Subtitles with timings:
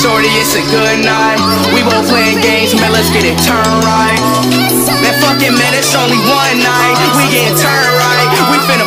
[0.00, 1.36] Shorty, it's a good night.
[1.76, 4.16] We both playing games, man, let's get it turned right.
[5.04, 6.96] Man, fuck it, man, it's only one night.
[7.20, 8.28] We getting turned right.
[8.48, 8.79] We finna